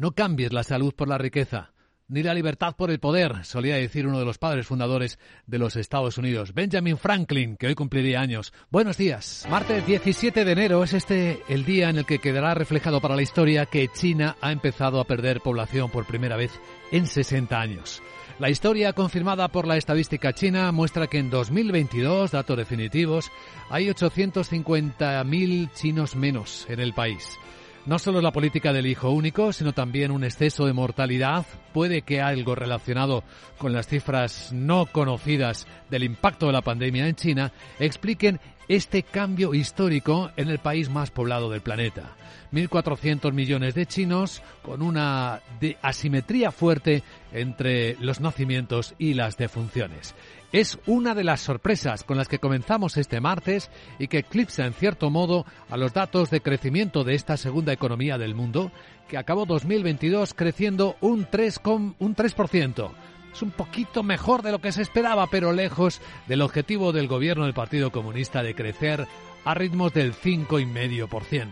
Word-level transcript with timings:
No 0.00 0.12
cambies 0.12 0.54
la 0.54 0.62
salud 0.62 0.94
por 0.94 1.08
la 1.08 1.18
riqueza 1.18 1.74
ni 2.08 2.22
la 2.22 2.32
libertad 2.32 2.74
por 2.74 2.90
el 2.90 2.98
poder, 3.00 3.44
solía 3.44 3.76
decir 3.76 4.06
uno 4.06 4.18
de 4.18 4.24
los 4.24 4.38
padres 4.38 4.66
fundadores 4.66 5.18
de 5.46 5.58
los 5.58 5.76
Estados 5.76 6.16
Unidos, 6.16 6.54
Benjamin 6.54 6.96
Franklin, 6.96 7.56
que 7.56 7.66
hoy 7.68 7.74
cumpliría 7.74 8.20
años. 8.20 8.52
Buenos 8.70 8.96
días. 8.96 9.46
Martes 9.48 9.86
17 9.86 10.44
de 10.44 10.52
enero 10.52 10.82
es 10.82 10.94
este 10.94 11.42
el 11.48 11.66
día 11.66 11.90
en 11.90 11.98
el 11.98 12.06
que 12.06 12.18
quedará 12.18 12.54
reflejado 12.54 13.00
para 13.00 13.14
la 13.14 13.22
historia 13.22 13.66
que 13.66 13.88
China 13.88 14.36
ha 14.40 14.52
empezado 14.52 15.00
a 15.00 15.04
perder 15.04 15.42
población 15.42 15.90
por 15.90 16.06
primera 16.06 16.36
vez 16.36 16.50
en 16.90 17.06
60 17.06 17.60
años. 17.60 18.02
La 18.40 18.48
historia 18.48 18.94
confirmada 18.94 19.48
por 19.48 19.66
la 19.68 19.76
estadística 19.76 20.32
china 20.32 20.72
muestra 20.72 21.08
que 21.08 21.18
en 21.18 21.28
2022, 21.28 22.30
datos 22.30 22.56
definitivos, 22.56 23.30
hay 23.68 23.88
850.000 23.88 25.72
chinos 25.74 26.16
menos 26.16 26.66
en 26.70 26.80
el 26.80 26.94
país. 26.94 27.38
No 27.86 27.98
solo 27.98 28.20
la 28.20 28.30
política 28.30 28.74
del 28.74 28.86
hijo 28.86 29.10
único, 29.10 29.54
sino 29.54 29.72
también 29.72 30.10
un 30.10 30.22
exceso 30.22 30.66
de 30.66 30.74
mortalidad. 30.74 31.46
Puede 31.72 32.02
que 32.02 32.20
algo 32.20 32.54
relacionado 32.54 33.24
con 33.56 33.72
las 33.72 33.88
cifras 33.88 34.52
no 34.52 34.84
conocidas 34.84 35.66
del 35.88 36.04
impacto 36.04 36.46
de 36.46 36.52
la 36.52 36.60
pandemia 36.60 37.06
en 37.06 37.16
China 37.16 37.52
expliquen 37.78 38.38
este 38.70 39.02
cambio 39.02 39.52
histórico 39.52 40.30
en 40.36 40.48
el 40.48 40.60
país 40.60 40.90
más 40.90 41.10
poblado 41.10 41.50
del 41.50 41.60
planeta. 41.60 42.14
1.400 42.52 43.32
millones 43.32 43.74
de 43.74 43.84
chinos 43.84 44.42
con 44.62 44.80
una 44.80 45.40
asimetría 45.82 46.52
fuerte 46.52 47.02
entre 47.32 47.96
los 47.96 48.20
nacimientos 48.20 48.94
y 48.96 49.14
las 49.14 49.36
defunciones 49.36 50.14
es 50.52 50.78
una 50.86 51.14
de 51.14 51.24
las 51.24 51.40
sorpresas 51.40 52.02
con 52.02 52.16
las 52.16 52.28
que 52.28 52.38
comenzamos 52.38 52.96
este 52.96 53.20
martes 53.20 53.70
y 53.98 54.08
que 54.08 54.18
eclipsa 54.18 54.66
en 54.66 54.72
cierto 54.72 55.10
modo 55.10 55.46
a 55.68 55.76
los 55.76 55.92
datos 55.92 56.30
de 56.30 56.40
crecimiento 56.40 57.04
de 57.04 57.14
esta 57.14 57.36
segunda 57.36 57.72
economía 57.72 58.18
del 58.18 58.34
mundo, 58.34 58.72
que 59.08 59.16
acabó 59.16 59.46
2022 59.46 60.34
creciendo 60.34 60.96
un 61.00 61.26
3%. 61.26 61.94
Un 61.98 62.16
3%. 62.16 62.90
Es 63.32 63.42
un 63.42 63.50
poquito 63.50 64.02
mejor 64.02 64.42
de 64.42 64.52
lo 64.52 64.60
que 64.60 64.72
se 64.72 64.82
esperaba, 64.82 65.26
pero 65.28 65.52
lejos 65.52 66.00
del 66.26 66.42
objetivo 66.42 66.92
del 66.92 67.08
gobierno 67.08 67.44
del 67.44 67.54
Partido 67.54 67.90
Comunista 67.90 68.42
de 68.42 68.54
crecer 68.54 69.06
a 69.44 69.54
ritmos 69.54 69.92
del 69.92 70.14
5,5%. 70.14 71.50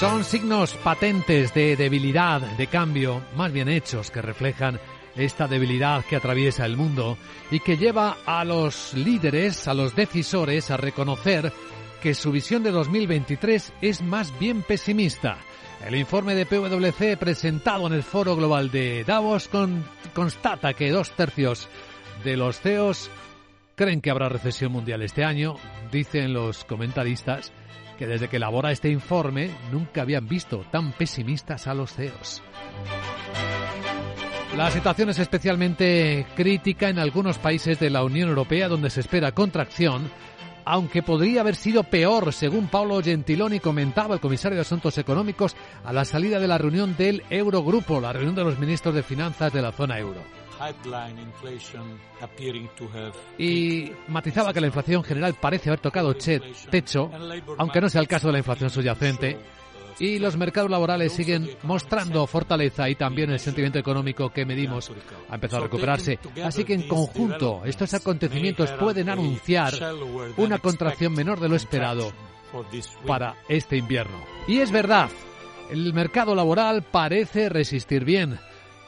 Son 0.00 0.24
signos 0.24 0.72
patentes 0.76 1.52
de 1.52 1.76
debilidad, 1.76 2.40
de 2.40 2.66
cambio, 2.68 3.20
más 3.36 3.52
bien 3.52 3.68
hechos 3.68 4.10
que 4.10 4.22
reflejan 4.22 4.80
esta 5.16 5.46
debilidad 5.46 6.04
que 6.04 6.16
atraviesa 6.16 6.66
el 6.66 6.76
mundo 6.76 7.16
y 7.50 7.60
que 7.60 7.76
lleva 7.76 8.18
a 8.26 8.44
los 8.44 8.94
líderes, 8.94 9.68
a 9.68 9.74
los 9.74 9.94
decisores, 9.94 10.70
a 10.70 10.76
reconocer 10.76 11.52
que 12.00 12.14
su 12.14 12.32
visión 12.32 12.62
de 12.62 12.70
2023 12.70 13.72
es 13.82 14.02
más 14.02 14.36
bien 14.38 14.62
pesimista. 14.62 15.38
El 15.86 15.96
informe 15.96 16.34
de 16.34 16.46
PwC 16.46 17.16
presentado 17.16 17.86
en 17.86 17.94
el 17.94 18.02
Foro 18.02 18.36
Global 18.36 18.70
de 18.70 19.04
Davos 19.04 19.48
constata 20.14 20.74
que 20.74 20.90
dos 20.90 21.10
tercios 21.12 21.68
de 22.24 22.36
los 22.36 22.60
CEOs 22.60 23.10
creen 23.74 24.02
que 24.02 24.10
habrá 24.10 24.28
recesión 24.28 24.72
mundial 24.72 25.02
este 25.02 25.24
año, 25.24 25.56
dicen 25.90 26.34
los 26.34 26.64
comentaristas, 26.64 27.52
que 27.98 28.06
desde 28.06 28.28
que 28.28 28.36
elabora 28.36 28.72
este 28.72 28.90
informe 28.90 29.50
nunca 29.72 30.02
habían 30.02 30.28
visto 30.28 30.64
tan 30.70 30.92
pesimistas 30.92 31.66
a 31.66 31.74
los 31.74 31.94
CEOs. 31.94 32.42
La 34.56 34.70
situación 34.70 35.08
es 35.10 35.18
especialmente 35.18 36.26
crítica 36.34 36.88
en 36.88 36.98
algunos 36.98 37.38
países 37.38 37.78
de 37.78 37.88
la 37.88 38.02
Unión 38.02 38.28
Europea 38.28 38.68
donde 38.68 38.90
se 38.90 39.00
espera 39.00 39.32
contracción, 39.32 40.10
aunque 40.64 41.02
podría 41.02 41.40
haber 41.40 41.54
sido 41.54 41.84
peor, 41.84 42.32
según 42.32 42.66
Paolo 42.66 43.00
Gentiloni 43.00 43.60
comentaba 43.60 44.14
el 44.14 44.20
comisario 44.20 44.56
de 44.56 44.62
Asuntos 44.62 44.98
Económicos 44.98 45.56
a 45.84 45.92
la 45.92 46.04
salida 46.04 46.40
de 46.40 46.48
la 46.48 46.58
reunión 46.58 46.96
del 46.96 47.22
Eurogrupo, 47.30 48.00
la 48.00 48.12
reunión 48.12 48.34
de 48.34 48.44
los 48.44 48.58
ministros 48.58 48.94
de 48.94 49.04
Finanzas 49.04 49.52
de 49.52 49.62
la 49.62 49.72
zona 49.72 49.98
euro. 49.98 50.20
Y 53.38 53.92
matizaba 54.08 54.52
que 54.52 54.60
la 54.60 54.66
inflación 54.66 55.02
general 55.04 55.34
parece 55.40 55.70
haber 55.70 55.80
tocado 55.80 56.14
techo, 56.70 57.10
aunque 57.56 57.80
no 57.80 57.88
sea 57.88 58.00
el 58.00 58.08
caso 58.08 58.26
de 58.26 58.32
la 58.32 58.38
inflación 58.38 58.68
subyacente. 58.68 59.38
Y 60.00 60.18
los 60.18 60.36
mercados 60.36 60.70
laborales 60.70 61.12
siguen 61.12 61.48
mostrando 61.62 62.26
fortaleza 62.26 62.88
y 62.88 62.94
también 62.94 63.30
el 63.30 63.38
sentimiento 63.38 63.78
económico 63.78 64.30
que 64.30 64.46
medimos 64.46 64.90
ha 65.28 65.34
empezado 65.34 65.62
a 65.62 65.64
recuperarse. 65.66 66.18
Así 66.42 66.64
que 66.64 66.72
en 66.72 66.88
conjunto 66.88 67.62
estos 67.66 67.92
acontecimientos 67.92 68.70
pueden 68.72 69.10
anunciar 69.10 69.74
una 70.38 70.58
contracción 70.58 71.12
menor 71.12 71.38
de 71.38 71.50
lo 71.50 71.56
esperado 71.56 72.12
para 73.06 73.36
este 73.46 73.76
invierno. 73.76 74.18
Y 74.48 74.60
es 74.60 74.72
verdad, 74.72 75.10
el 75.70 75.92
mercado 75.92 76.34
laboral 76.34 76.82
parece 76.82 77.50
resistir 77.50 78.04
bien. 78.04 78.38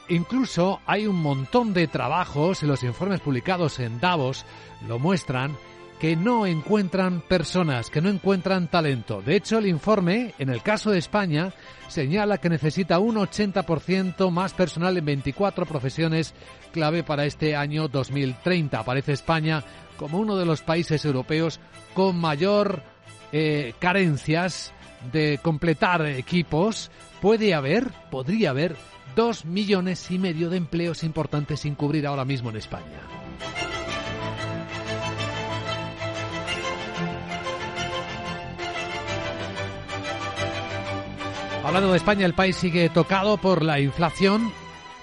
Incluso 0.08 0.80
hay 0.86 1.06
un 1.06 1.16
montón 1.16 1.74
de 1.74 1.88
trabajos, 1.88 2.62
en 2.62 2.68
los 2.68 2.82
informes 2.82 3.20
publicados 3.20 3.78
en 3.78 4.00
Davos 4.00 4.44
lo 4.88 4.98
muestran, 4.98 5.56
que 6.02 6.16
no 6.16 6.46
encuentran 6.46 7.20
personas, 7.20 7.88
que 7.88 8.00
no 8.00 8.08
encuentran 8.08 8.66
talento. 8.66 9.22
De 9.22 9.36
hecho, 9.36 9.58
el 9.58 9.68
informe, 9.68 10.34
en 10.40 10.48
el 10.48 10.60
caso 10.60 10.90
de 10.90 10.98
España, 10.98 11.52
señala 11.86 12.38
que 12.38 12.48
necesita 12.48 12.98
un 12.98 13.14
80% 13.14 14.28
más 14.32 14.52
personal 14.52 14.96
en 14.98 15.04
24 15.04 15.64
profesiones 15.64 16.34
clave 16.72 17.04
para 17.04 17.24
este 17.24 17.54
año 17.54 17.86
2030. 17.86 18.80
Aparece 18.80 19.12
España 19.12 19.62
como 19.96 20.18
uno 20.18 20.34
de 20.34 20.44
los 20.44 20.62
países 20.62 21.04
europeos 21.04 21.60
con 21.94 22.18
mayor 22.18 22.82
eh, 23.30 23.72
carencias 23.78 24.72
de 25.12 25.38
completar 25.40 26.04
equipos. 26.04 26.90
Puede 27.20 27.54
haber, 27.54 27.92
podría 28.10 28.50
haber 28.50 28.74
dos 29.14 29.44
millones 29.44 30.10
y 30.10 30.18
medio 30.18 30.50
de 30.50 30.56
empleos 30.56 31.04
importantes 31.04 31.60
sin 31.60 31.76
cubrir 31.76 32.08
ahora 32.08 32.24
mismo 32.24 32.50
en 32.50 32.56
España. 32.56 33.21
Hablando 41.72 41.92
de 41.92 41.96
España, 41.96 42.26
el 42.26 42.34
país 42.34 42.56
sigue 42.56 42.90
tocado 42.90 43.38
por 43.38 43.62
la 43.62 43.80
inflación, 43.80 44.52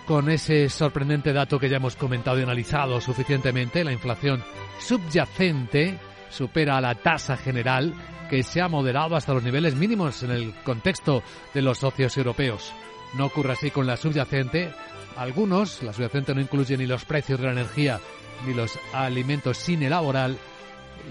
con 0.05 0.29
ese 0.29 0.69
sorprendente 0.69 1.33
dato 1.33 1.57
que 1.57 1.67
ya 1.67 1.77
hemos 1.77 1.95
comentado 1.95 2.37
y 2.37 2.43
analizado 2.43 3.01
suficientemente. 3.01 3.83
La 3.83 3.91
inflación 3.91 4.43
subyacente 4.77 5.97
supera 6.29 6.79
la 6.79 6.93
tasa 6.93 7.37
general, 7.37 7.91
que 8.29 8.43
se 8.43 8.61
ha 8.61 8.67
moderado 8.67 9.15
hasta 9.15 9.33
los 9.33 9.41
niveles 9.41 9.73
mínimos 9.73 10.21
en 10.21 10.29
el 10.29 10.53
contexto 10.63 11.23
de 11.55 11.63
los 11.63 11.79
socios 11.79 12.15
europeos. 12.17 12.71
No 13.15 13.25
ocurre 13.25 13.53
así 13.53 13.71
con 13.71 13.87
la 13.87 13.97
subyacente. 13.97 14.71
Algunos, 15.17 15.81
la 15.81 15.91
subyacente 15.91 16.35
no 16.35 16.41
incluye 16.41 16.77
ni 16.77 16.85
los 16.85 17.03
precios 17.03 17.39
de 17.39 17.47
la 17.47 17.53
energía 17.53 17.99
ni 18.45 18.53
los 18.53 18.77
alimentos 18.93 19.57
sin 19.57 19.81
elaborar, 19.81 20.35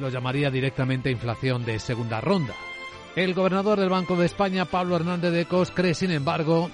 lo 0.00 0.08
llamaría 0.08 0.52
directamente 0.52 1.10
inflación 1.10 1.64
de 1.64 1.80
segunda 1.80 2.20
ronda. 2.20 2.54
El 3.18 3.34
gobernador 3.34 3.80
del 3.80 3.88
Banco 3.88 4.14
de 4.14 4.26
España, 4.26 4.64
Pablo 4.64 4.94
Hernández 4.94 5.32
de 5.32 5.44
Cos, 5.44 5.72
cree, 5.72 5.92
sin 5.92 6.12
embargo, 6.12 6.70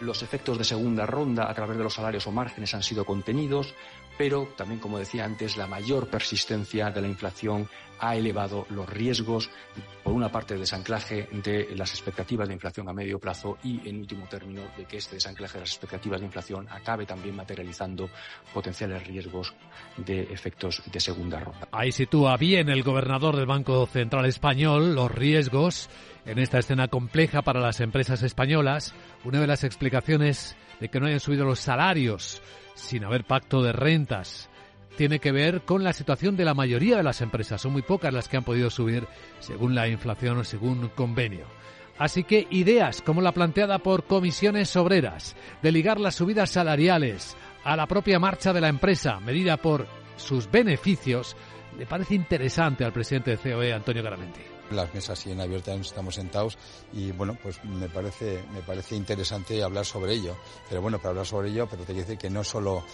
los 0.00 0.20
efectos 0.20 0.58
de 0.58 0.64
segunda 0.64 1.06
ronda 1.06 1.48
a 1.48 1.54
través 1.54 1.78
de 1.78 1.84
los 1.84 1.94
salarios 1.94 2.26
o 2.26 2.32
márgenes 2.32 2.74
han 2.74 2.82
sido 2.82 3.04
contenidos, 3.04 3.72
pero 4.20 4.46
también, 4.54 4.80
como 4.80 4.98
decía 4.98 5.24
antes, 5.24 5.56
la 5.56 5.66
mayor 5.66 6.08
persistencia 6.08 6.90
de 6.90 7.00
la 7.00 7.08
inflación 7.08 7.66
ha 8.00 8.16
elevado 8.16 8.66
los 8.68 8.86
riesgos, 8.86 9.48
por 10.04 10.12
una 10.12 10.30
parte, 10.30 10.52
de 10.52 10.60
desanclaje 10.60 11.26
de 11.32 11.74
las 11.74 11.92
expectativas 11.92 12.46
de 12.46 12.52
inflación 12.52 12.86
a 12.90 12.92
medio 12.92 13.18
plazo 13.18 13.56
y, 13.64 13.88
en 13.88 14.00
último 14.00 14.26
término, 14.28 14.60
de 14.76 14.84
que 14.84 14.98
este 14.98 15.14
desanclaje 15.14 15.54
de 15.54 15.60
las 15.60 15.70
expectativas 15.70 16.20
de 16.20 16.26
inflación 16.26 16.68
acabe 16.68 17.06
también 17.06 17.34
materializando 17.34 18.10
potenciales 18.52 19.06
riesgos 19.06 19.54
de 19.96 20.24
efectos 20.24 20.82
de 20.92 21.00
segunda 21.00 21.40
ronda. 21.40 21.68
Ahí 21.72 21.90
sitúa 21.90 22.36
bien 22.36 22.68
el 22.68 22.82
gobernador 22.82 23.36
del 23.36 23.46
Banco 23.46 23.86
Central 23.86 24.26
Español 24.26 24.94
los 24.94 25.10
riesgos 25.10 25.88
en 26.26 26.38
esta 26.38 26.58
escena 26.58 26.88
compleja 26.88 27.40
para 27.40 27.60
las 27.60 27.80
empresas 27.80 28.22
españolas. 28.22 28.92
Una 29.24 29.40
de 29.40 29.46
las 29.46 29.64
explicaciones 29.64 30.58
de 30.78 30.90
que 30.90 31.00
no 31.00 31.06
hayan 31.06 31.20
subido 31.20 31.46
los 31.46 31.60
salarios 31.60 32.42
sin 32.74 33.04
haber 33.04 33.24
pacto 33.24 33.62
de 33.62 33.72
rentas 33.72 34.48
tiene 34.96 35.18
que 35.18 35.32
ver 35.32 35.62
con 35.62 35.82
la 35.82 35.92
situación 35.92 36.36
de 36.36 36.44
la 36.44 36.54
mayoría 36.54 36.96
de 36.96 37.02
las 37.02 37.20
empresas. 37.20 37.62
Son 37.62 37.72
muy 37.72 37.82
pocas 37.82 38.12
las 38.12 38.28
que 38.28 38.36
han 38.36 38.44
podido 38.44 38.68
subir 38.70 39.06
según 39.38 39.74
la 39.74 39.88
inflación 39.88 40.38
o 40.38 40.44
según 40.44 40.88
convenio. 40.88 41.46
Así 41.98 42.24
que 42.24 42.46
ideas 42.50 43.02
como 43.02 43.20
la 43.20 43.32
planteada 43.32 43.78
por 43.78 44.04
comisiones 44.04 44.74
obreras 44.76 45.36
de 45.62 45.72
ligar 45.72 46.00
las 46.00 46.16
subidas 46.16 46.50
salariales 46.50 47.36
a 47.64 47.76
la 47.76 47.86
propia 47.86 48.18
marcha 48.18 48.52
de 48.52 48.60
la 48.60 48.68
empresa, 48.68 49.20
medida 49.20 49.56
por 49.58 49.86
sus 50.16 50.50
beneficios, 50.50 51.36
le 51.78 51.86
parece 51.86 52.14
interesante 52.14 52.84
al 52.84 52.92
presidente 52.92 53.32
de 53.32 53.36
COE, 53.36 53.72
Antonio 53.72 54.02
Garamendi. 54.02 54.59
Las 54.70 54.94
mesas 54.94 55.18
siguen 55.18 55.40
abiertas, 55.40 55.78
estamos 55.80 56.14
sentados 56.14 56.56
y 56.92 57.10
bueno, 57.12 57.36
pues 57.42 57.62
me 57.64 57.88
parece, 57.88 58.42
me 58.52 58.62
parece 58.62 58.96
interesante 58.96 59.62
hablar 59.62 59.84
sobre 59.84 60.14
ello. 60.14 60.36
Pero 60.68 60.80
bueno, 60.80 60.98
para 60.98 61.10
hablar 61.10 61.26
sobre 61.26 61.50
ello, 61.50 61.66
pero 61.68 61.82
te 61.82 61.92
quiero 61.92 62.06
decir 62.06 62.18
que 62.18 62.30
no 62.30 62.44
solo, 62.44 62.84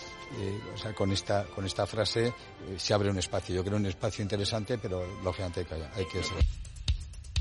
eh, 0.41 0.59
con 0.95 1.13
esta, 1.13 1.45
con 1.45 1.67
esta 1.67 1.87
frase 1.87 2.29
eh, 2.29 2.35
se 2.77 2.95
abre 2.95 3.11
un 3.11 3.19
espacio. 3.19 3.55
Yo 3.55 3.65
creo 3.65 3.77
un 3.77 3.87
espacio 3.87 4.23
interesante, 4.23 4.79
pero 4.79 5.05
lógicamente 5.23 5.61
hay 5.61 5.67
que, 5.67 5.75
hay 5.75 6.07
que 6.07 6.23
ser. 6.23 6.45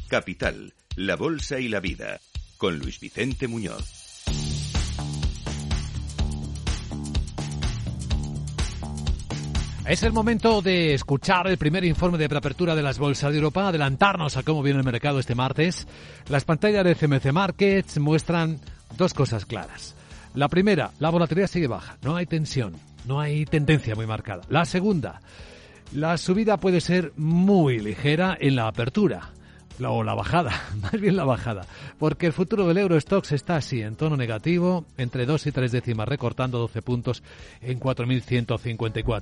Capital, 0.08 0.74
la 0.96 1.16
bolsa 1.16 1.60
y 1.60 1.68
la 1.68 1.80
vida, 1.80 2.20
con 2.58 2.78
Luis 2.78 3.00
Vicente 3.00 3.48
Muñoz. 3.48 4.05
Es 9.88 10.02
el 10.02 10.14
momento 10.14 10.64
de 10.64 10.96
escuchar 10.96 11.46
el 11.46 11.60
primer 11.60 11.86
informe 11.86 12.18
de 12.18 12.28
preapertura 12.28 12.74
de 12.74 12.82
las 12.82 12.98
bolsas 12.98 13.32
de 13.32 13.38
Europa, 13.38 13.68
adelantarnos 13.68 14.36
a 14.36 14.42
cómo 14.42 14.64
viene 14.64 14.80
el 14.80 14.86
mercado 14.86 15.20
este 15.20 15.36
martes. 15.36 15.88
Las 16.28 16.44
pantallas 16.44 16.84
de 16.84 16.96
CMC 16.96 17.32
Markets 17.32 18.00
muestran 18.00 18.60
dos 18.98 19.14
cosas 19.14 19.46
claras. 19.46 19.94
La 20.34 20.50
primera, 20.50 20.90
la 20.98 21.12
volatilidad 21.12 21.46
sigue 21.46 21.68
baja, 21.68 21.98
no 22.02 22.16
hay 22.16 22.26
tensión, 22.26 22.74
no 23.06 23.20
hay 23.20 23.46
tendencia 23.46 23.94
muy 23.94 24.08
marcada. 24.08 24.42
La 24.50 24.66
segunda, 24.66 25.22
la 25.94 26.18
subida 26.18 26.58
puede 26.58 26.82
ser 26.82 27.14
muy 27.16 27.78
ligera 27.78 28.36
en 28.40 28.56
la 28.56 28.68
apertura. 28.68 29.34
O 29.86 30.04
la 30.04 30.16
bajada, 30.16 30.52
más 30.82 30.94
bien 30.94 31.16
la 31.16 31.26
bajada, 31.26 31.68
porque 32.00 32.26
el 32.26 32.34
futuro 32.34 32.68
del 32.68 32.80
Eurostox 32.80 33.34
está 33.34 33.58
así, 33.58 33.84
en 33.84 33.96
tono 33.96 34.18
negativo, 34.18 34.86
entre 34.98 35.28
2 35.28 35.46
y 35.46 35.52
3 35.52 35.72
décimas, 35.72 36.08
recortando 36.08 36.58
12 36.58 36.82
puntos 36.82 37.24
en 37.62 37.80
4.154. 37.80 39.22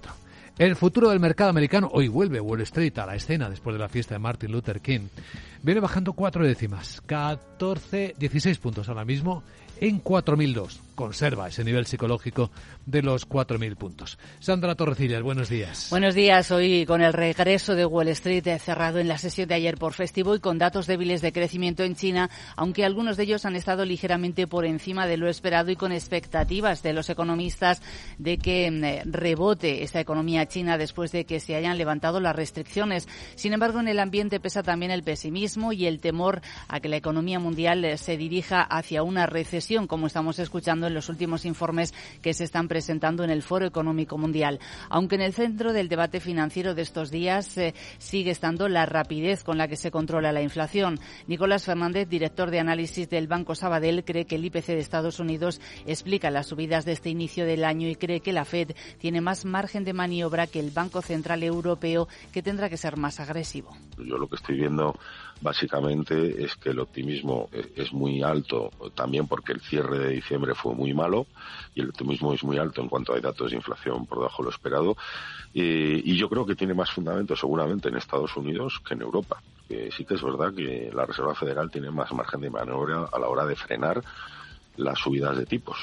El 0.59 0.75
futuro 0.75 1.09
del 1.09 1.19
mercado 1.19 1.49
americano, 1.49 1.89
hoy 1.91 2.07
vuelve 2.07 2.39
Wall 2.39 2.61
Street 2.61 2.95
a 2.99 3.07
la 3.07 3.15
escena 3.15 3.49
después 3.49 3.73
de 3.73 3.79
la 3.79 3.89
fiesta 3.89 4.13
de 4.13 4.19
Martin 4.19 4.51
Luther 4.51 4.81
King, 4.81 5.07
viene 5.63 5.81
bajando 5.81 6.13
cuatro 6.13 6.45
décimas, 6.45 7.01
14, 7.07 8.13
16 8.19 8.59
puntos 8.59 8.87
ahora 8.87 9.03
mismo 9.03 9.41
en 9.83 10.01
4.002. 10.01 10.79
Conserva 10.95 11.47
ese 11.47 11.63
nivel 11.63 11.87
psicológico 11.87 12.51
de 12.85 13.01
los 13.01 13.27
4.000 13.27 13.75
puntos. 13.75 14.19
Sandra 14.39 14.75
Torrecillas, 14.75 15.23
buenos 15.23 15.49
días. 15.49 15.87
Buenos 15.89 16.13
días. 16.13 16.51
Hoy 16.51 16.85
con 16.85 17.01
el 17.01 17.13
regreso 17.13 17.73
de 17.73 17.85
Wall 17.85 18.09
Street 18.09 18.45
eh, 18.47 18.59
cerrado 18.59 18.99
en 18.99 19.07
la 19.07 19.17
sesión 19.17 19.47
de 19.47 19.55
ayer 19.55 19.77
por 19.77 19.93
festivo 19.93 20.35
y 20.35 20.39
con 20.39 20.59
datos 20.59 20.85
débiles 20.85 21.21
de 21.21 21.33
crecimiento 21.33 21.83
en 21.83 21.95
China, 21.95 22.29
aunque 22.55 22.85
algunos 22.85 23.17
de 23.17 23.23
ellos 23.23 23.45
han 23.45 23.55
estado 23.55 23.85
ligeramente 23.85 24.45
por 24.45 24.65
encima 24.65 25.07
de 25.07 25.17
lo 25.17 25.27
esperado 25.27 25.71
y 25.71 25.75
con 25.75 25.91
expectativas 25.91 26.83
de 26.83 26.93
los 26.93 27.09
economistas 27.09 27.81
de 28.19 28.37
que 28.37 28.69
mm, 28.69 28.83
eh, 28.83 29.01
rebote 29.05 29.83
esa 29.83 29.99
economía 29.99 30.47
china 30.47 30.77
después 30.77 31.11
de 31.11 31.25
que 31.25 31.39
se 31.39 31.55
hayan 31.55 31.77
levantado 31.77 32.19
las 32.19 32.35
restricciones. 32.35 33.07
Sin 33.35 33.51
embargo, 33.51 33.79
en 33.79 33.87
el 33.87 33.99
ambiente 33.99 34.39
pesa 34.39 34.61
también 34.61 34.91
el 34.91 35.03
pesimismo 35.03 35.73
y 35.73 35.87
el 35.87 35.99
temor 35.99 36.41
a 36.67 36.79
que 36.79 36.89
la 36.89 36.97
economía 36.97 37.39
mundial 37.39 37.83
eh, 37.83 37.97
se 37.97 38.15
dirija 38.15 38.61
hacia 38.61 39.01
una 39.01 39.25
recesión 39.25 39.72
como 39.73 40.07
estamos 40.07 40.37
escuchando 40.37 40.85
en 40.85 40.93
los 40.93 41.09
últimos 41.09 41.45
informes 41.45 41.93
que 42.21 42.33
se 42.33 42.43
están 42.43 42.67
presentando 42.67 43.23
en 43.23 43.31
el 43.31 43.41
Foro 43.41 43.65
Económico 43.65 44.17
Mundial. 44.19 44.59
Aunque 44.89 45.15
en 45.15 45.21
el 45.21 45.33
centro 45.33 45.73
del 45.73 45.89
debate 45.89 46.19
financiero 46.19 46.75
de 46.75 46.83
estos 46.83 47.09
días 47.09 47.57
eh, 47.57 47.73
sigue 47.97 48.29
estando 48.29 48.69
la 48.69 48.85
rapidez 48.85 49.43
con 49.43 49.57
la 49.57 49.67
que 49.67 49.75
se 49.75 49.89
controla 49.89 50.31
la 50.31 50.43
inflación. 50.43 50.99
Nicolás 51.25 51.65
Fernández, 51.65 52.07
director 52.07 52.51
de 52.51 52.59
análisis 52.59 53.09
del 53.09 53.27
Banco 53.27 53.55
Sabadell, 53.55 54.03
cree 54.03 54.25
que 54.25 54.35
el 54.35 54.45
IPC 54.45 54.67
de 54.67 54.79
Estados 54.79 55.19
Unidos 55.19 55.59
explica 55.87 56.29
las 56.29 56.47
subidas 56.47 56.85
de 56.85 56.91
este 56.91 57.09
inicio 57.09 57.45
del 57.45 57.63
año 57.63 57.87
y 57.87 57.95
cree 57.95 58.19
que 58.19 58.31
la 58.31 58.45
Fed 58.45 58.75
tiene 58.99 59.21
más 59.21 59.43
margen 59.43 59.83
de 59.83 59.93
maniobra 59.93 60.45
que 60.45 60.59
el 60.59 60.69
Banco 60.69 61.01
Central 61.01 61.41
Europeo, 61.41 62.07
que 62.31 62.43
tendrá 62.43 62.69
que 62.69 62.77
ser 62.77 62.97
más 62.97 63.19
agresivo. 63.19 63.75
Yo 63.97 64.17
lo 64.17 64.27
que 64.27 64.35
estoy 64.35 64.57
viendo 64.57 64.95
básicamente 65.41 66.43
es 66.43 66.55
que 66.55 66.69
el 66.69 66.79
optimismo 66.79 67.49
eh, 67.51 67.73
es 67.75 67.93
muy 67.93 68.23
alto, 68.23 68.71
también 68.95 69.27
porque 69.27 69.53
el 69.53 69.61
cierre 69.63 69.99
de 69.99 70.09
diciembre 70.09 70.55
fue 70.55 70.73
muy 70.75 70.93
malo 70.93 71.27
y 71.73 71.81
el 71.81 71.89
optimismo 71.89 72.33
es 72.33 72.43
muy 72.43 72.57
alto 72.57 72.81
en 72.81 72.89
cuanto 72.89 73.13
hay 73.13 73.21
datos 73.21 73.51
de 73.51 73.57
inflación 73.57 74.05
por 74.05 74.19
debajo 74.19 74.43
de 74.43 74.45
lo 74.45 74.49
esperado. 74.49 74.97
y 75.53 76.15
yo 76.15 76.29
creo 76.29 76.45
que 76.45 76.55
tiene 76.55 76.73
más 76.73 76.91
fundamento 76.91 77.35
seguramente 77.35 77.89
en 77.89 77.97
Estados 77.97 78.35
Unidos 78.35 78.81
que 78.85 78.93
en 78.93 79.01
Europa. 79.01 79.41
Que 79.67 79.91
sí 79.91 80.05
que 80.05 80.15
es 80.15 80.21
verdad 80.21 80.53
que 80.53 80.91
la 80.93 81.05
Reserva 81.05 81.35
Federal 81.35 81.71
tiene 81.71 81.89
más 81.91 82.11
margen 82.11 82.41
de 82.41 82.49
maniobra 82.49 83.05
a 83.11 83.19
la 83.19 83.27
hora 83.27 83.45
de 83.45 83.55
frenar 83.55 84.03
las 84.77 84.99
subidas 84.99 85.37
de 85.37 85.45
tipos. 85.45 85.77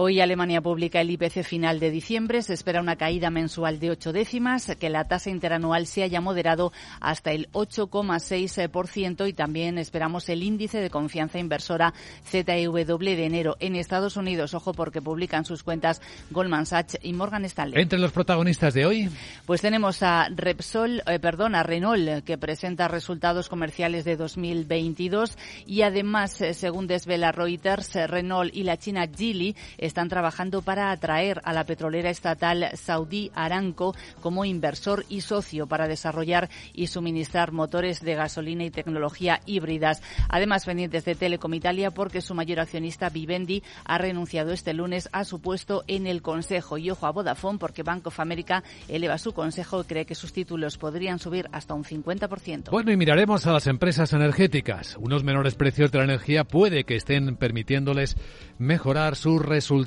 Hoy 0.00 0.20
Alemania 0.20 0.60
publica 0.60 1.00
el 1.00 1.10
IPC 1.10 1.42
final 1.42 1.80
de 1.80 1.90
diciembre. 1.90 2.40
Se 2.42 2.54
espera 2.54 2.80
una 2.80 2.94
caída 2.94 3.30
mensual 3.30 3.80
de 3.80 3.90
ocho 3.90 4.12
décimas, 4.12 4.76
que 4.78 4.90
la 4.90 5.08
tasa 5.08 5.28
interanual 5.28 5.88
se 5.88 6.04
haya 6.04 6.20
moderado 6.20 6.72
hasta 7.00 7.32
el 7.32 7.50
8,6% 7.50 9.28
y 9.28 9.32
también 9.32 9.76
esperamos 9.76 10.28
el 10.28 10.44
índice 10.44 10.80
de 10.80 10.88
confianza 10.88 11.40
inversora 11.40 11.94
ZEW 12.30 12.84
de 13.00 13.24
enero 13.24 13.56
en 13.58 13.74
Estados 13.74 14.16
Unidos. 14.16 14.54
Ojo 14.54 14.72
porque 14.72 15.02
publican 15.02 15.44
sus 15.44 15.64
cuentas 15.64 16.00
Goldman 16.30 16.66
Sachs 16.66 16.96
y 17.02 17.12
Morgan 17.12 17.44
Stanley. 17.46 17.82
Entre 17.82 17.98
los 17.98 18.12
protagonistas 18.12 18.74
de 18.74 18.86
hoy, 18.86 19.10
pues 19.46 19.62
tenemos 19.62 20.04
a 20.04 20.28
Repsol, 20.28 21.02
eh, 21.08 21.18
perdón, 21.18 21.56
a 21.56 21.64
Renault 21.64 22.22
que 22.22 22.38
presenta 22.38 22.86
resultados 22.86 23.48
comerciales 23.48 24.04
de 24.04 24.14
2022 24.14 25.36
y 25.66 25.82
además, 25.82 26.40
eh, 26.40 26.54
según 26.54 26.86
desvela 26.86 27.32
Reuters, 27.32 27.96
Renault 28.08 28.54
y 28.54 28.62
la 28.62 28.76
China 28.76 29.04
Geely 29.08 29.56
están 29.88 30.08
trabajando 30.08 30.62
para 30.62 30.90
atraer 30.90 31.40
a 31.44 31.52
la 31.52 31.64
petrolera 31.64 32.10
estatal 32.10 32.70
Saudí 32.74 33.30
Aramco 33.34 33.94
como 34.20 34.44
inversor 34.44 35.04
y 35.08 35.22
socio 35.22 35.66
para 35.66 35.88
desarrollar 35.88 36.48
y 36.72 36.86
suministrar 36.86 37.52
motores 37.52 38.00
de 38.00 38.14
gasolina 38.14 38.64
y 38.64 38.70
tecnología 38.70 39.40
híbridas. 39.46 40.02
Además, 40.28 40.64
pendientes 40.64 41.04
de 41.04 41.14
Telecom 41.14 41.54
Italia 41.54 41.90
porque 41.90 42.20
su 42.20 42.34
mayor 42.34 42.60
accionista 42.60 43.08
Vivendi 43.08 43.62
ha 43.84 43.98
renunciado 43.98 44.52
este 44.52 44.74
lunes 44.74 45.08
a 45.12 45.24
su 45.24 45.40
puesto 45.40 45.84
en 45.88 46.06
el 46.06 46.22
Consejo. 46.22 46.78
Y 46.78 46.90
ojo 46.90 47.06
a 47.06 47.10
Vodafone 47.10 47.58
porque 47.58 47.82
Bank 47.82 48.06
of 48.06 48.20
America 48.20 48.62
eleva 48.88 49.18
su 49.18 49.32
consejo 49.32 49.80
y 49.80 49.84
cree 49.84 50.06
que 50.06 50.14
sus 50.14 50.32
títulos 50.32 50.78
podrían 50.78 51.18
subir 51.18 51.48
hasta 51.52 51.74
un 51.74 51.84
50%. 51.84 52.70
Bueno, 52.70 52.92
y 52.92 52.96
miraremos 52.96 53.46
a 53.46 53.52
las 53.52 53.66
empresas 53.66 54.12
energéticas. 54.12 54.96
Unos 55.00 55.24
menores 55.24 55.54
precios 55.54 55.90
de 55.90 55.98
la 55.98 56.04
energía 56.04 56.44
puede 56.44 56.84
que 56.84 56.96
estén 56.96 57.36
permitiéndoles 57.36 58.16
mejorar 58.58 59.16
sus 59.16 59.40
resultados. 59.40 59.77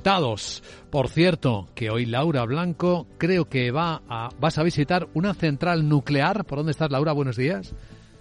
Por 0.90 1.10
cierto, 1.10 1.68
que 1.76 1.90
hoy 1.90 2.06
Laura 2.06 2.44
Blanco 2.46 3.08
creo 3.18 3.46
que 3.46 3.72
va 3.72 4.02
a, 4.08 4.30
vas 4.40 4.58
a 4.58 4.64
visitar 4.64 5.08
una 5.14 5.34
central 5.34 5.88
nuclear. 5.88 6.46
¿Por 6.46 6.60
dónde 6.60 6.72
estás, 6.72 6.92
Laura? 6.92 7.12
Buenos 7.12 7.38
días. 7.38 7.74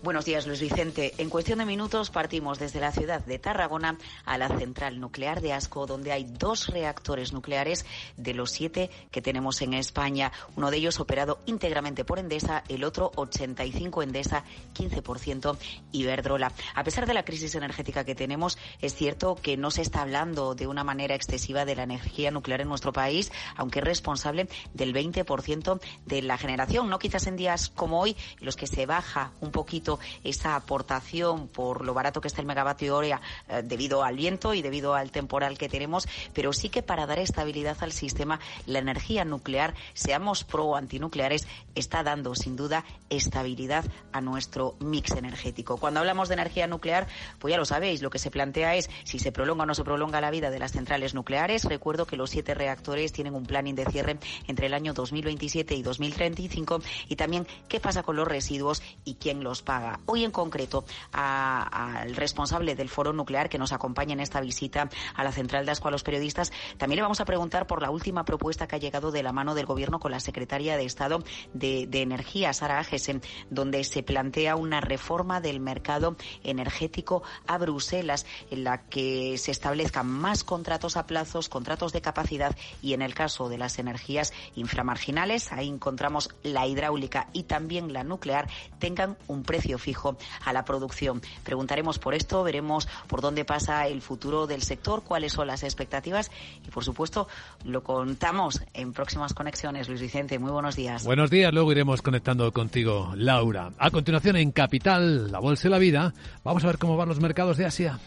Buenos 0.03 0.25
días, 0.25 0.47
Luis 0.47 0.63
Vicente. 0.63 1.13
En 1.19 1.29
cuestión 1.29 1.59
de 1.59 1.67
minutos 1.67 2.09
partimos 2.09 2.59
desde 2.59 2.81
la 2.81 2.91
ciudad 2.91 3.23
de 3.23 3.39
Tarragona 3.39 3.99
a 4.25 4.39
la 4.39 4.49
central 4.49 4.99
nuclear 4.99 5.43
de 5.43 5.53
Asco, 5.53 5.85
donde 5.85 6.11
hay 6.11 6.25
dos 6.25 6.69
reactores 6.69 7.35
nucleares 7.35 7.85
de 8.17 8.33
los 8.33 8.51
siete 8.51 8.89
que 9.11 9.21
tenemos 9.21 9.61
en 9.61 9.75
España. 9.75 10.33
Uno 10.57 10.71
de 10.71 10.79
ellos 10.79 11.01
operado 11.01 11.41
íntegramente 11.45 12.07
por 12.07 12.19
Endesa, 12.19 12.65
el 12.69 12.85
otro 12.85 13.13
85 13.15 14.03
Endesa, 14.03 14.43
15% 14.75 15.59
Iberdrola. 15.93 16.55
A 16.75 16.83
pesar 16.83 17.07
de 17.07 17.13
la 17.13 17.27
crisis 17.27 17.55
energética 17.55 18.03
que 18.03 18.15
tenemos, 18.15 18.57
es 18.81 18.95
cierto 18.95 19.35
que 19.35 19.59
no 19.59 19.71
se 19.71 19.83
está 19.83 20.01
hablando 20.01 20.55
de 20.55 20.67
una 20.67 20.83
manera 20.83 21.15
excesiva 21.15 21.67
de 21.67 21.77
la 21.77 21.83
energía 21.83 22.31
nuclear 22.31 22.63
en 22.63 22.69
nuestro 22.69 22.95
país, 22.95 23.31
aunque 23.55 23.81
es 23.81 23.85
responsable 23.85 24.49
del 24.73 24.95
20% 24.95 25.79
de 26.07 26.23
la 26.23 26.39
generación. 26.39 26.89
No 26.89 26.99
quizás 26.99 27.27
en 27.27 27.37
días 27.37 27.69
como 27.69 28.01
hoy, 28.01 28.17
en 28.39 28.47
los 28.47 28.57
que 28.57 28.67
se 28.67 28.87
baja 28.87 29.33
un 29.43 29.51
poquito 29.51 29.90
esa 30.23 30.55
aportación 30.55 31.49
por 31.49 31.85
lo 31.85 31.95
barato 31.95 32.21
que 32.21 32.29
está 32.29 32.41
el 32.41 32.47
megavatio 32.47 32.97
hora 32.97 33.21
eh, 33.49 33.63
debido 33.65 34.05
al 34.05 34.17
viento 34.17 34.55
y 34.55 34.63
debido 34.63 34.95
al 34.95 35.11
temporal 35.11 35.59
que 35.59 35.69
tenemos, 35.69 36.07
pero 36.35 36.53
sí 36.53 36.69
que 36.69 36.83
para 36.83 37.07
dar 37.07 37.19
estabilidad 37.19 37.77
al 37.81 37.93
sistema, 37.93 38.41
la 38.67 38.79
energía 38.79 39.25
nuclear, 39.25 39.75
seamos 39.95 40.45
pro 40.45 40.65
o 40.67 40.77
antinucleares, 40.77 41.47
está 41.75 42.03
dando 42.03 42.35
sin 42.35 42.57
duda 42.57 42.85
estabilidad 43.09 43.85
a 44.13 44.21
nuestro 44.21 44.77
mix 44.81 45.13
energético. 45.13 45.79
Cuando 45.79 46.01
hablamos 46.01 46.29
de 46.29 46.35
energía 46.35 46.67
nuclear, 46.67 47.07
pues 47.39 47.53
ya 47.53 47.59
lo 47.59 47.65
sabéis, 47.65 48.03
lo 48.03 48.11
que 48.11 48.19
se 48.19 48.31
plantea 48.31 48.77
es 48.77 48.91
si 49.05 49.19
se 49.19 49.33
prolonga 49.33 49.65
o 49.65 49.67
no 49.67 49.75
se 49.75 49.85
prolonga 49.85 50.21
la 50.21 50.31
vida 50.31 50.51
de 50.51 50.59
las 50.59 50.73
centrales 50.73 51.15
nucleares. 51.15 51.65
Recuerdo 51.65 52.07
que 52.07 52.17
los 52.17 52.31
siete 52.31 52.55
reactores 52.55 53.13
tienen 53.13 53.35
un 53.35 53.47
planning 53.47 53.75
de 53.75 53.87
cierre 53.87 54.19
entre 54.47 54.67
el 54.67 54.75
año 54.75 54.93
2027 54.93 55.75
y 55.75 55.83
2035 55.83 56.83
y 57.09 57.17
también 57.17 57.47
qué 57.69 57.81
pasa 57.81 58.03
con 58.03 58.17
los 58.17 58.29
residuos 58.29 58.83
y 59.05 59.15
quién 59.15 59.43
los 59.43 59.63
paga. 59.63 59.80
Hoy 60.07 60.25
en 60.25 60.31
concreto 60.31 60.85
al 61.13 62.15
responsable 62.17 62.75
del 62.75 62.89
foro 62.89 63.13
nuclear 63.13 63.49
que 63.49 63.59
nos 63.59 63.73
acompaña 63.73 64.13
en 64.13 64.21
esta 64.21 64.41
visita 64.41 64.89
a 65.15 65.25
la 65.25 65.33
central 65.33 65.67
de 65.67 65.73
Asco 65.73 65.89
a 65.89 65.91
los 65.91 66.03
periodistas, 66.03 66.53
también 66.79 66.97
le 66.97 67.03
vamos 67.03 67.21
a 67.21 67.25
preguntar 67.25 67.67
por 67.67 67.83
la 67.83 67.91
última 67.91 68.25
propuesta 68.25 68.67
que 68.67 68.77
ha 68.77 68.79
llegado 68.79 69.11
de 69.11 69.23
la 69.23 69.33
mano 69.33 69.55
del 69.55 69.67
gobierno 69.67 70.01
con 70.01 70.11
la 70.11 70.21
secretaria 70.21 70.77
de 70.77 70.85
Estado 70.85 71.23
de, 71.53 71.89
Energía, 71.93 72.53
Sara 72.53 72.79
Agesen, 72.79 73.23
donde 73.51 73.85
se 73.85 74.03
plantea 74.03 74.57
una 74.57 74.81
reforma 74.81 75.41
del 75.41 75.61
mercado 75.61 76.17
energético 76.43 77.23
a 77.47 77.59
Bruselas 77.59 78.27
en 78.51 78.65
la 78.65 78.83
que 78.89 79.37
se 79.39 79.51
establezcan 79.51 80.07
más 80.07 80.45
contratos 80.45 80.97
a 80.97 81.07
plazos, 81.07 81.49
contratos 81.49 81.93
de 81.93 82.01
capacidad 82.01 82.57
y 82.83 82.95
en 82.95 83.03
el 83.03 83.15
caso 83.15 83.49
de 83.49 83.59
las 83.59 83.79
energías 83.79 84.33
inframarginales, 84.55 85.53
ahí 85.53 85.69
encontramos 85.69 86.31
la 86.43 86.67
hidráulica 86.67 87.29
y 87.33 87.45
también 87.45 87.93
la 87.93 88.05
nuclear, 88.05 88.49
tengan 88.79 89.17
un 89.27 89.43
precio 89.43 89.70
fijo 89.79 90.17
a 90.45 90.53
la 90.53 90.65
producción. 90.65 91.21
Preguntaremos 91.45 91.99
por 91.99 92.15
esto, 92.15 92.43
veremos 92.43 92.89
por 93.07 93.21
dónde 93.21 93.45
pasa 93.45 93.87
el 93.87 94.03
futuro 94.03 94.47
del 94.47 94.63
sector, 94.63 95.03
cuáles 95.03 95.33
son 95.33 95.47
las 95.47 95.63
expectativas 95.63 96.31
y, 96.67 96.71
por 96.71 96.85
supuesto, 96.85 97.29
lo 97.65 97.83
contamos 97.83 98.63
en 98.75 98.93
próximas 98.93 99.35
conexiones. 99.35 99.89
Luis 99.89 100.01
Vicente, 100.01 100.39
muy 100.39 100.51
buenos 100.51 100.77
días. 100.77 101.05
Buenos 101.05 101.31
días, 101.31 101.53
luego 101.53 101.73
iremos 101.73 102.03
conectando 102.03 102.51
contigo, 102.53 103.13
Laura. 103.17 103.71
A 103.79 103.91
continuación, 103.91 104.37
en 104.37 104.53
Capital, 104.53 105.31
la 105.31 105.39
Bolsa 105.39 105.69
y 105.69 105.71
la 105.71 105.79
Vida, 105.79 106.15
vamos 106.45 106.65
a 106.65 106.69
ver 106.69 106.79
cómo 106.79 106.97
van 106.97 107.09
los 107.09 107.21
mercados 107.21 107.57
de 107.57 107.67
Asia. 107.67 107.99